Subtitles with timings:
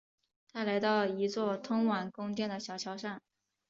[0.51, 3.21] 他来到一座通往宫殿的小桥上。